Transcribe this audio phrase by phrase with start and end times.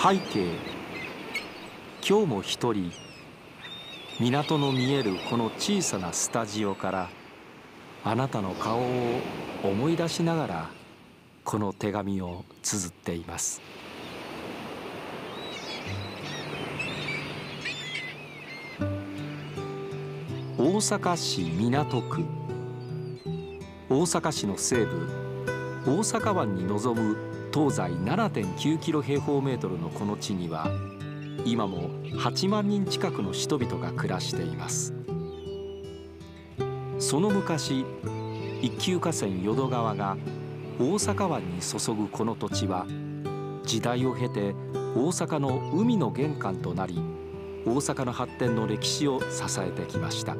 [0.00, 0.46] 背景。
[2.08, 2.92] 今日も一人。
[4.20, 7.10] 港の見えるこの小さなスタジオから
[8.04, 9.20] あなたの顔を
[9.64, 10.70] 思い出しながら
[11.42, 13.60] この手紙を綴っています。
[20.56, 22.24] 大阪市港区。
[23.90, 25.08] 大阪市の西部。
[25.86, 30.70] 大阪湾に臨む東西7.9キロ平方メートルのこの地には
[31.44, 34.94] 今も8万人近くの人々が暮らしています。
[36.98, 37.84] その昔
[38.60, 40.16] 一級河川淀川が
[40.78, 42.86] 大阪湾に注ぐこの土地は
[43.64, 44.54] 時代を経て
[44.94, 47.00] 大阪の海の玄関となり
[47.64, 50.36] 大阪の発展の歴史を支えてきました。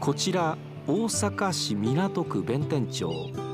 [0.00, 3.51] こちら大阪市港区弁天町。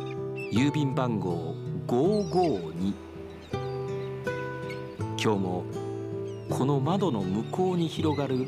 [0.51, 1.55] 郵便番号
[1.87, 2.95] 552
[5.19, 5.65] 今日も
[6.49, 8.47] この窓の向こうに広がる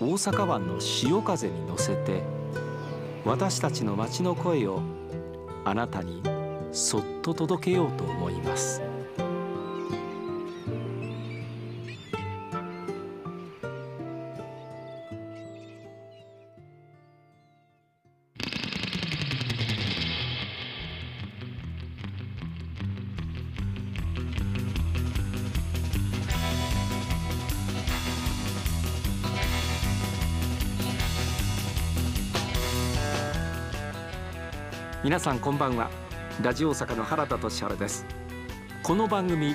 [0.00, 2.22] 大阪湾の潮風に乗せて
[3.26, 4.80] 私たちの街の声を
[5.66, 6.22] あなたに
[6.72, 8.95] そっと届けようと思います。
[35.06, 35.88] 皆さんこんばんは。
[36.42, 38.04] ラジオ大阪の原田俊原です。
[38.82, 39.54] この番組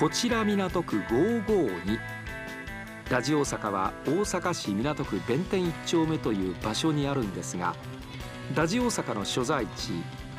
[0.00, 1.98] こちら港区552
[3.10, 7.76] ラジオ大阪は大阪市港区弁天一丁目という場所にあるんですが
[8.54, 9.90] ラジオ大阪の所在地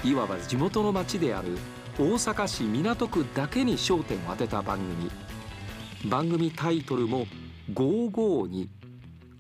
[0.03, 1.55] いわば地元の町である
[1.99, 6.09] 大阪市港区だけに焦点を当てた番組。
[6.09, 7.27] 番組タイトルも
[7.71, 8.67] 552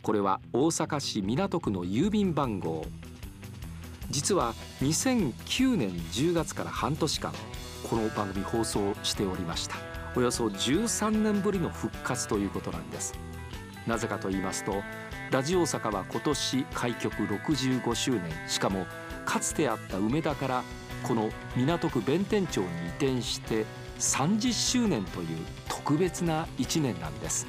[0.03, 2.85] これは大阪市港区の郵便番号。
[4.09, 7.31] 実は2009年10月から半年間
[7.87, 9.75] この番組放送しておりました。
[10.15, 13.13] およそ13年ぶりの復活ということなんです。
[13.85, 14.81] なぜかと言いますと
[15.31, 18.31] ラジオ大阪は今年開局65周年。
[18.47, 18.87] しかも
[19.25, 20.63] かつてあった梅田から
[21.03, 23.65] この港区弁天町に移転して
[23.99, 25.27] 30周年という
[25.67, 27.45] 特別な1年なんです。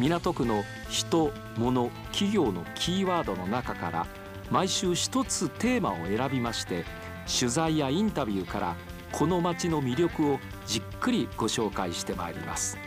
[0.00, 4.06] 港区の人物企業のキーワードの中から
[4.54, 6.84] 毎週一つテーマを選びまして
[7.26, 8.76] 取材やインタビューから
[9.10, 12.78] この街の魅力をじっくりご紹介してまいります。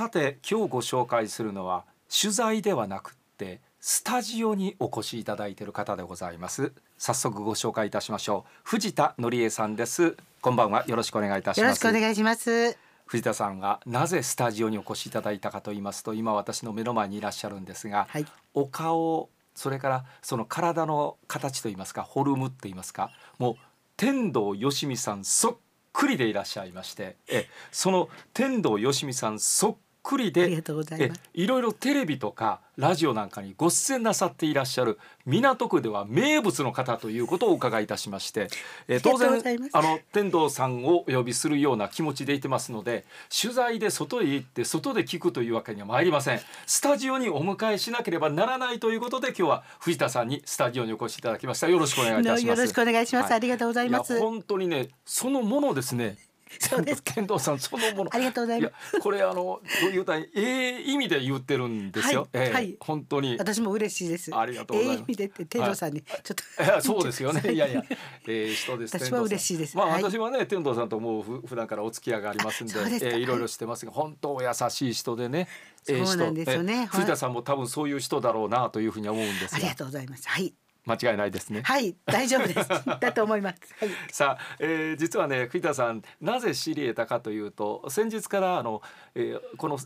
[0.00, 6.72] さて今日ご紹介するのは取材ではなくってスタジオにお越しいただいている方でございます。
[6.96, 8.50] 早速ご紹介いたしましょう。
[8.64, 10.16] 藤田紀恵さんです。
[10.40, 10.86] こんばんは。
[10.86, 11.60] よろしくお願いいたします。
[11.60, 12.78] よろしくお願いします。
[13.04, 23.54] 藤田さんがなぜスタジオにお越しいただいたかと言いますと今私の目の前にいらっしゃるんですが、はい、お顔それからその体の形と言いますかフォルムって言いますかもう
[23.98, 25.56] 天童よしみさんそっ
[25.92, 30.62] くりでいらっしゃいましてえその天童よしみさんそっくりで
[30.98, 38.48] えいろいろテレビとかラジオなんかにご出演なさっていらっしゃる港区では名物の方ということをお伺いいたしまして、
[38.88, 39.30] えー、当然
[39.72, 46.40] あの天童さんをお呼びするような気持ちでいてますので取材で外へ行って外で聞くというわけには参りません。
[46.66, 51.68] スタジオにお迎えしなければならないということで今日は藤田さんにスタジオにお越しいただきました。
[51.68, 52.60] よろしくお願いいたします。
[52.60, 54.18] よろしくお願いします、はい、ありがとうございます。
[54.18, 56.16] 本当にねそのものですね
[56.58, 57.02] そうです。
[57.04, 58.14] 天童さんそのもの。
[58.14, 59.00] ありがとうございます。
[59.00, 63.36] これあのどういうたいええ意味で言ってるんですよ、はい、えーはい、本当に。
[63.38, 64.34] 私も嬉しいです。
[64.34, 66.22] ありがとうございます、ええ意味でって天童さんにちょっ
[66.56, 67.52] と、 はい、そうですよね。
[67.52, 67.84] いやいや、
[68.26, 68.98] えー、人です。
[68.98, 69.76] 私は嬉しいです。
[69.76, 75.48] まあ、私はね天童さんともうふ普段からお付き合いがありますんででえー、いろいろしてますが本当優しい人でね
[75.82, 80.28] そうなんですよね、藤田さんも多分そういう人だろうなというふうに思うんですありがとうございます。
[80.28, 80.52] はい
[80.86, 81.62] 間違いないですね。
[81.62, 82.68] はい、大丈夫です。
[83.00, 83.58] だと思います。
[83.78, 88.82] はい、さあ、えー、実はね、藤田さん、なぜ知り得たかというと、先日からあの、
[89.14, 89.78] えー、この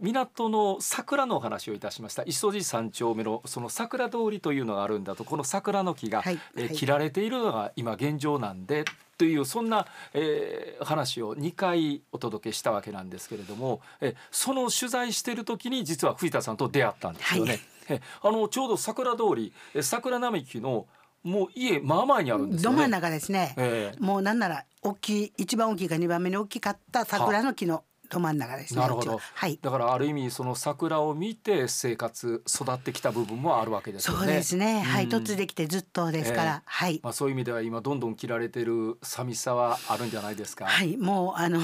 [0.00, 2.22] 港の桜のお話をいたしました。
[2.24, 8.84] 磯路三丁目のその桜通りというのがあるんだと、この桜の木が、はい、えー、切られているのが今現状なんで。
[9.20, 17.50] というそんな、えー、話を2回お届けしたわけなんですけれども、えー、その取材している時に実は藤田さんと出会ったんですよね。
[17.50, 17.79] はいえ
[18.22, 20.86] あのちょうど桜通りえ桜並木の
[21.22, 22.76] もう家真前にあるんですよね。
[22.76, 24.00] ど真ん中ですね、ええ。
[24.00, 29.12] もうなんなら大きい一番大きいか二番目に大きかった桜の木のど真ん中ですねなるほど。
[29.12, 29.58] ははい。
[29.62, 34.18] だからある意味その桜を見て生活育ってきた部分もあるわけですよね。
[34.18, 35.04] そうですね、はい。
[35.04, 35.10] うん。
[35.10, 36.62] 突できてずっとですから、ええ。
[36.64, 37.00] はい。
[37.02, 40.66] まあそういう意味では今どんどん切られてる寂しさはあるんじゃないですか。
[40.66, 40.96] はい。
[40.96, 41.60] もうあの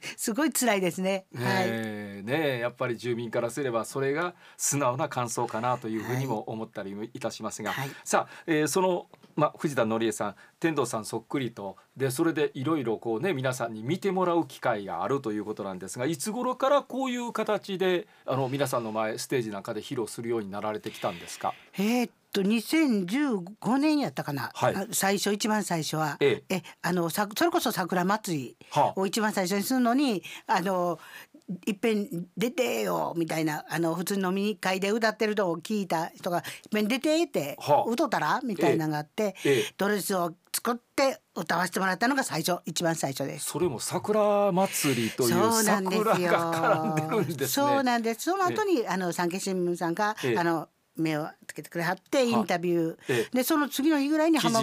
[0.16, 1.26] すごい辛いですね。
[1.32, 1.64] ねはい。
[1.68, 7.90] えねえやっぱり住民からすればそれが素直な感想かなというふうにも思ったりもいたしますが、はい。
[8.04, 11.76] さあ、えーその、まあ、藤田紀恵さん天童さんそっくりと。
[11.96, 21.52] でそれでいろいろこうね皆さんに見てもらう機会があるということなんですがいつ頃からこういう形であの皆さんの前ステージなんかで披露するようになられてきたんですか？
[21.74, 24.74] えーっと2015年やったかな、はい。
[24.76, 26.16] あ最初一番最初は。
[26.20, 26.44] え。
[26.48, 29.00] えあのさそれこそ桜祭りはあ。
[29.00, 30.98] を一番最初にするのにあの
[31.66, 38.40] いっぺん出てよみたいなあの普通に飲み会で歌ってるのを聞いた人がいっぺん出てって、はあ歌ったら？
[38.44, 43.46] みたいなのがあって、ええドレスを作って歌わせてもらったのが最初一番最初です。
[43.46, 46.32] それも桜祭りというそうなんです桜よ。
[46.32, 47.46] が絡んでるんですね。
[47.46, 48.20] そうなんです。
[48.22, 53.36] その後にあの産経新聞さんが、ええあの目をつけてくれはってインタビュー、ええ。
[53.36, 54.62] でその次の日ぐらいに浜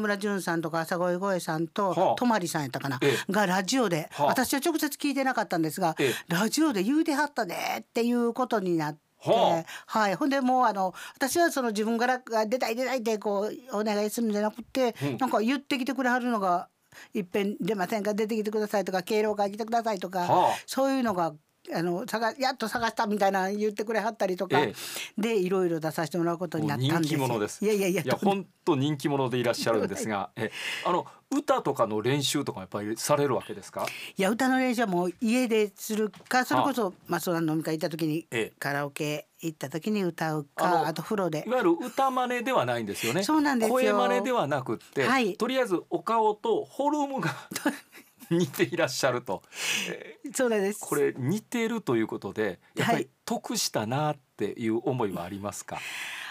[0.00, 2.14] 村淳さんとか朝越声さんと、はあ。
[2.16, 4.26] 泊さんやったかな、えがラジオで、はあ。
[4.26, 6.14] 私は直接聞いてなかったんですが、ええ。
[6.28, 9.00] ラジオで言うてはったでっていうことになって。
[9.24, 15.16] ははい、ほんでもうあの私はその自分からあ出たい出たいってこうお願いするんじゃなくて、うん。
[15.16, 16.68] なんか言ってきてくれはるのが
[17.14, 20.54] いっぺん出ませんか出てきてくださいとか敬老会来てくださいとか、はあ。
[20.66, 21.32] そういうのが
[21.72, 24.74] あの探やっと探したみたいな言ってくれはったりとか、え
[25.16, 28.02] でいろいろ出させてもらうことになったんですいやいやいや。
[28.02, 30.50] いや本当人気者でいらっしゃるんですが、 え
[30.84, 33.86] あの歌とかの練習とかやっぱりされるわけですか？
[34.16, 38.52] いや歌の練習はもう家でするかそれこそまあその飲み会行った時に、ええ。
[38.58, 41.44] カラオケ行った時に歌うかあと風呂で。
[41.46, 43.22] いわゆる歌真似ではないんですよね。
[43.22, 43.72] そうなんですよ。
[43.74, 45.36] 声真似ではなくって、はい。
[45.36, 47.34] とりあえずお顔とフォルムが
[48.30, 49.42] 似ていらっしゃると、
[49.88, 50.80] えそうです。
[50.80, 53.08] これ似てるということでやっぱりはい。
[53.24, 55.78] 得したなっていう思いはありますか？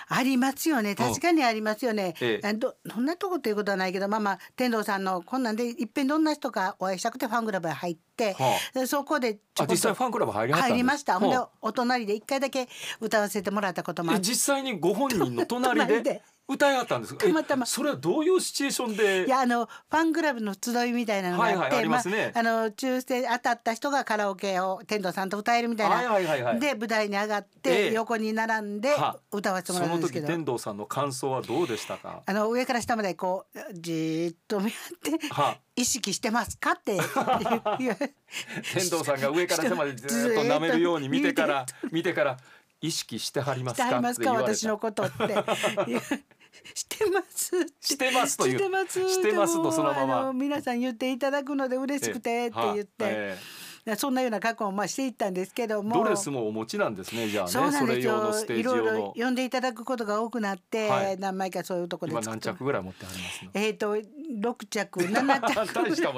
[0.09, 0.95] ありますよね。
[0.95, 2.47] 確かにありますよね、ええ。
[2.47, 11.19] あどそんなとこっていうことはないけどまあまあ天童さんのこんなんでいっぺんどんな人かお会いしたくてファンクラブへ入って、はでそこでちょっと実際ファンクラブ入りはった入りました。
[11.19, 12.67] ほんではお隣で一回だけ
[12.99, 16.21] 歌わせてもらったこともあ実際にご本人の隣で
[16.53, 17.65] 歌いはったんですたまたま。
[17.65, 19.25] それはどういうシチュエーションで？
[19.25, 22.31] いやあのファンクラブの集いみたいなのがあって、はいはいありますね。
[22.35, 26.59] あ、あの抽選当たった人がカラオケを天童さんと歌えるみたいな、はいはいはいはい。
[26.59, 27.89] で舞台に上がっええ。
[27.89, 32.23] て横に並んでは歌わせてもらうんですけど、時天童さんの感想はどうでしたか？
[32.25, 35.57] あの上から下までこうじーっと見合っては。
[35.75, 36.99] 意識してますかって
[38.75, 42.37] 天童さんが上から下までずっと舐めるように見てから見てから
[42.79, 43.89] 意識してはりますか？
[43.89, 44.55] りますかって言われた。
[44.55, 45.17] 私のことって
[46.73, 47.51] してます
[47.81, 50.19] してますというしてますしてますとそのまま。
[50.21, 53.35] あの皆さん言っていただくので嬉しくてって言って、
[53.85, 55.95] えそんなような格好をまあしていったんですけども。
[55.95, 57.51] えドレスもお持ちなんですねじゃあね。
[57.51, 58.13] そうなんれですよ。
[58.13, 61.17] 用のステージいろいろ呼んでいただくことが多くなって、はい。
[61.17, 63.51] 何枚かそういうところ今で何着ぐらい持ってありますの？
[63.55, 63.97] えっ、と
[64.39, 66.13] 六着 七着。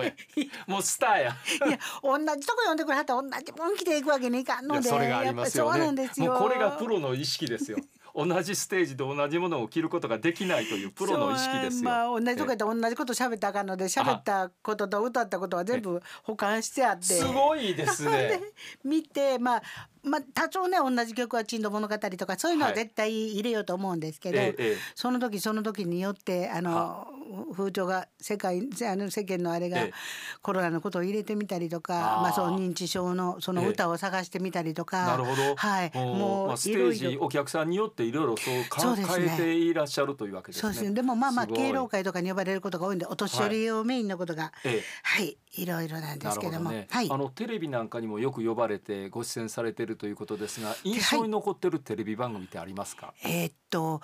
[0.68, 1.36] もうスターや。
[1.68, 6.34] いや同じとこ呼んでくれはったら同じもん着ていくわけにいかんいのでやそれがありますよやっぱねそうなんですよ。
[6.34, 7.80] もうこれがプロの意識ですよ
[8.16, 17.04] 同じステージで同じものを着ることができないというプロの意識ですよ、まあ同じとこやったら同じこと喋ったらあかんので喋ったことと歌ったことは全部保管してあって。
[17.04, 18.42] すごいですね。
[18.84, 19.64] 見てまあ
[20.06, 22.76] まあ多少ね同じ曲は「珍島物語」とかそういうのははい。
[22.76, 24.78] 絶対入れようと思うんですけど、ええええ。
[24.96, 27.08] その時その時によってあの
[27.54, 29.94] 風潮が世界あの世間のあれがええ。
[30.42, 35.56] コロナのことを入れてみたりとかまあその認知症のその歌を探してみたりとか、なるほど。
[35.56, 35.92] はい。
[35.96, 39.28] もうまあ、ステージお客さんによっていろいろそうかそうですね。
[39.28, 40.62] 変えていらっしゃるというわけですね。
[40.62, 40.92] そうですね。
[40.92, 44.84] でもまあまあ敬老会とかに呼ばれることが多いんでお年寄り用メインのことがええ。
[45.04, 46.72] はいいろいろなんでなすけども。
[46.72, 47.10] ね、はい。
[47.12, 54.02] あのテレビなんかにもよく呼ばれてご出演されてるということですが印象に残ってるテレビ番組ってありますか、えーっと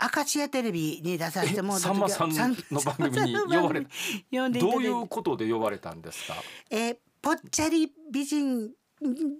[0.00, 3.88] 明石家テレビに出させてもらった時はさんまさんの番組に呼ばれた。
[4.30, 6.34] 呼んでどういうことで呼ばれたんですか？
[6.70, 8.70] えーぽっちゃり美人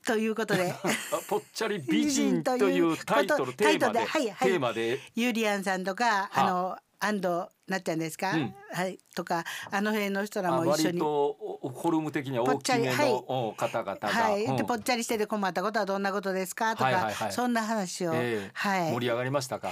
[0.05, 0.73] ということで。
[0.73, 0.77] あ
[1.31, 4.49] ぽっちゃり美人というタイトルことテーマでタイトルではいはい。
[4.49, 5.01] テーマで。
[5.15, 7.29] ゆりやんさんとかあの安藤
[7.69, 8.55] なっちゃんですか、うん。
[8.73, 8.99] はい。
[9.15, 10.99] とかあの辺の人らあも一緒に。
[10.99, 14.57] 割とおフォルム的には大きめのお方々が、はい、うん。
[14.57, 16.73] でぽっちゃりしてて困ったことはどんなことですか？
[16.73, 17.33] とか、はいはいはい。
[17.33, 18.51] そんな話を、ええ。
[18.55, 18.93] はい。
[18.93, 19.71] 盛り上がりましたか？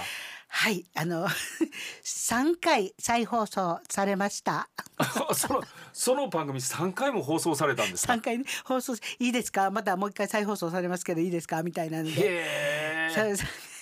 [0.49, 0.85] はい。
[0.95, 1.27] あの
[2.03, 4.69] 三回再放送されました。
[5.33, 8.13] そのその番組三回も放送されたんですか？
[8.13, 9.71] 三回、ね、放送いいですか？
[9.71, 11.63] またもう一回再放送されますけどいいですか？
[11.63, 12.11] みたいなので。
[12.11, 12.15] へ
[13.11, 13.35] え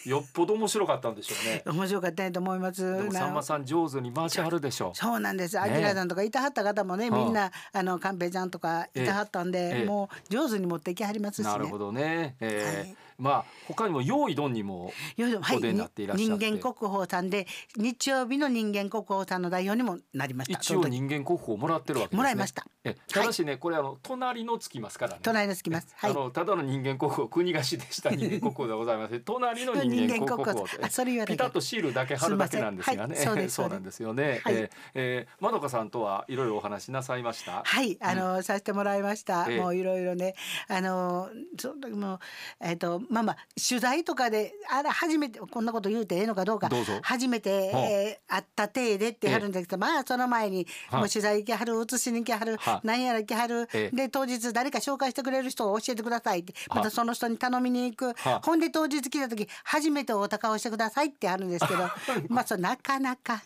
[0.06, 1.64] よっぽど面白かったんでしょうね。
[1.68, 3.12] 面白かったと思います。
[3.12, 4.98] さんまさん上手に回しはるでしょう。
[4.98, 5.60] そうなんです。
[5.60, 12.36] あきらさんとかいたはった方もね、みんなあの寛平ちゃんとかいたはったんで、もう上手に持っていきはりますし、なるほどね。
[12.40, 20.60] えーまあ他にも用意どんにもお出になっていらっしゃって、人間国宝さんで日曜日の人間国宝さんの代表にもなりました。
[20.60, 22.18] 一応人間国宝もらってるわけですね。
[22.18, 22.66] もらいました。
[22.84, 25.20] えただしね、これあの隣のつきますからね。
[25.24, 37.64] 隣のつきます、はい、あのただの人間国宝国菓子でした人間国宝でございます隣の人間国宝 あそれ言わピタッとシールだけ貼るだけなんですがね、はい、そうなんですよね、はい、えー、えー、まどかさんとはいろいろお話しなさいました？
[37.66, 40.36] はいあの、うん、させてもらいました、もういろいろね。
[40.68, 41.30] あの
[41.60, 42.20] その時も
[42.60, 46.70] えっ、ー、とまあまあ取材とかであら初めてこんなこと言うてええのかどうか
[47.02, 58.16] 初めて、えー、会った体でってはるんですけど、まあその前にもう取材行きはる写しに行きはる何やら行きはるで当日誰か紹介してくれる人を教えてくださいってまたその人に頼みに行く。
[58.42, 61.80] ほんで当日来た時初めてお高をしてくださいってあるんですけど
[62.30, 63.42] まあそうなかなか、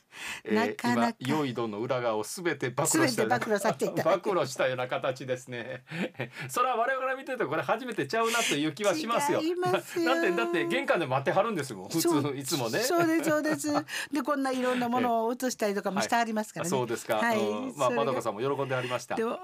[0.46, 1.18] なかなか。
[1.20, 5.84] 良いどの裏側をすべて暴露した暴露させていただ 暴露したような形ですね。
[6.50, 9.42] それは我々から見てるとこれ初めてちゃうなという気はしますよ。
[9.56, 11.90] なんでだって玄関で待ってはるんですもん。
[11.90, 12.80] 普通いつもね。
[12.80, 13.72] そうですそうです。
[14.12, 17.40] でこんないろんなものを映したりとかもしてありますからね、そうですか、はい、
[17.76, 19.16] まあまどかさんも喜んでありました。
[19.16, 19.40] でも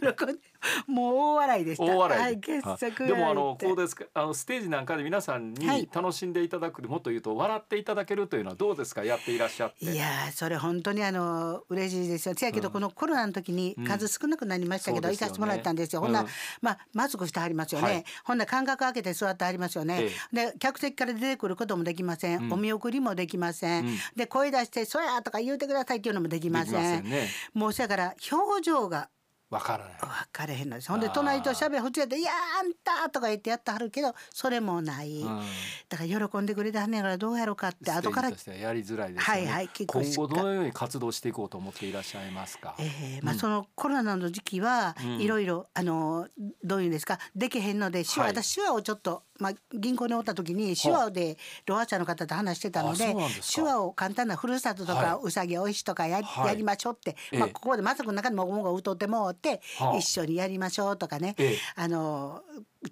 [0.00, 0.34] 喜んで
[0.86, 1.84] もう大笑いでした。
[1.84, 9.04] 大笑い、はい、でもあのこうですかあのステージなんかで皆さんに楽しんでいただく、はい、もっと言うと笑っていただけるというのはどうですか？
[9.04, 9.84] やっていらっしゃって。
[9.84, 12.34] いやそれ本当にあの嬉しいですよ。
[12.36, 16.26] せやけど、うん、このコロナの時に数少なくなりましたけど、うん、行かせてもらったんですよ、ほんな、
[16.60, 29.08] まあマスクしてはりますよね、ほんな間隔空けて座ってはりますよね、で客席から出てくることもできません、お見送りもできません、で声出して「そや」とか言うてくださいっていうのもできません、ね、もうそやから表情が
[29.54, 30.88] 分からない分かれへんのです。
[30.88, 35.42] ほんで隣と喋る普通やって「いやあんた」とか言ってやってはるけどそれもない、うん、
[35.88, 46.28] だから喜んでくれたはんねやからどうやろうかって後からやりづらいです、ね、はいはい今後どのように活動していこうと思っていらっしゃいますか、えーまあ、そのコロナの時期はいろいろあの
[46.62, 53.14] どういうんですかできへんので手話、はい、私手話をちょっとまあ、銀行におった時に手話でロハーチャーの方と話してたので
[53.54, 59.43] 手話を簡単なふるさととか、うさぎおいしとかや,、やりましょうって、まあ、ここでマスクの中にもごもご歌ってもって、
[59.98, 61.36] 一緒にやりましょうとかね、
[61.76, 62.42] あの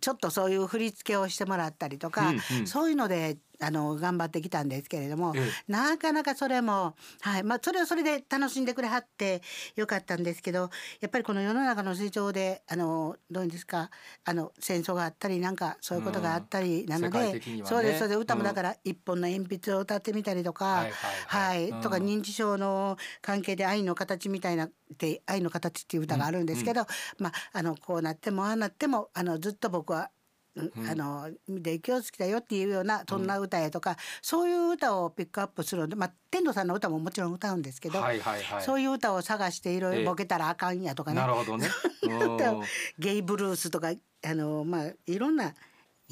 [0.00, 2.32] ちょっとそういう振り付けをしてもらったりとか、
[2.64, 5.34] そういうのであの頑張ってきたんですけれども、
[5.68, 9.42] なかなかそれも、はいまあ、それはそれで楽しんでくれはって
[9.76, 13.90] よかったんですけどやっぱりこの世の中の成長であのどうですか
[14.24, 18.20] あの戦争があったりなんかそういうことがあったりなので、うんね、そうですそうです。
[18.20, 20.86] 歌もだから一本の鉛筆を歌ってみたりとか、
[21.26, 26.86] はい、とか認知症の関係で愛の形みたいなって愛の形っていう歌があるんですけど、うん。
[26.86, 30.08] うん、まああのこうなってもああなってもあのずっと僕はうん、
[30.56, 41.20] あので気をつけたよっていうようなそんな歌やとか、うん、そういう歌をピックアップするので、まあ、天童さんの歌ももちろん歌うんですけど、はいはいはい、そういう歌を探していろいろボケたらあかんやとかね。
[41.20, 41.68] なるほどね。
[42.98, 43.92] ゲイブルースとか
[44.24, 45.54] あの、まあ、いろんな、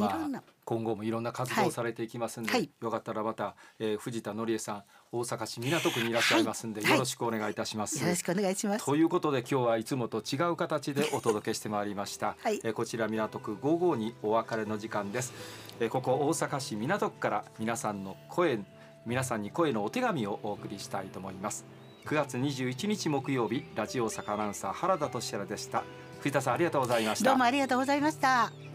[0.06, 0.42] いろんな。
[0.64, 8.84] 今後もいろんな活動されていきますんで、はい、よかったらまた、えー、藤田紀恵さん大阪市港区にいらっしゃいますんで、はい、よろしくお願いいたします、よろしくお願いします。
[8.84, 15.32] ということで今日はいつもと違う形でお届けしてまいりました、はい、えー、こちら港区55にお別れの時間です、
[15.80, 18.60] えー、ここ大阪市港区から皆さんの声
[19.06, 21.64] 皆さんに声のお手紙をお送りしたいと思います。
[22.06, 25.84] 9月21日木曜日ラジオ大阪アナウンサー原田俊也でした。
[26.20, 27.30] 藤田さんありがとうございました。
[27.30, 28.69] どうもありがとうございました